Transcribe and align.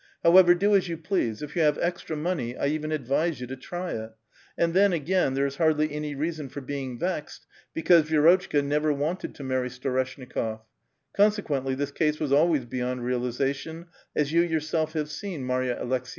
However, 0.23 0.55
do 0.55 0.75
as 0.75 0.87
you 0.89 0.97
please; 0.97 1.43
if 1.43 1.55
you 1.55 1.61
have 1.61 1.77
extra 1.79 2.17
money, 2.17 2.57
I 2.57 2.65
even 2.69 2.91
advise 2.91 3.39
yon 3.39 3.47
to 3.49 3.55
try 3.55 3.91
it; 3.91 4.11
and, 4.57 4.73
then, 4.73 4.93
again 4.93 5.35
there 5.35 5.45
is 5.45 5.57
hardly 5.57 5.91
any 5.91 6.15
reason 6.15 6.49
for 6.49 6.59
being 6.59 6.97
vexed, 6.97 7.45
because 7.75 8.09
Vi6rotclika 8.09 8.63
never 8.65 8.91
wanted 8.91 9.35
to 9.35 9.43
marry 9.43 9.69
Storeshnikof; 9.69 10.61
consequently, 11.15 11.75
this 11.75 11.91
case 11.91 12.19
was 12.19 12.31
always 12.31 12.65
beyond 12.65 13.05
realization, 13.05 13.85
as 14.15 14.31
you 14.33 14.41
yourself 14.41 14.93
have 14.93 15.07
seen, 15.11 15.43
Marya 15.43 15.79
Aleks 15.79 16.09